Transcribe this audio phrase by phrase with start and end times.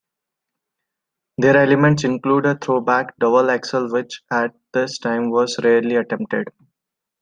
[1.37, 2.79] Their elements included a throw
[3.19, 6.47] double axel which at this time was rarely attempted.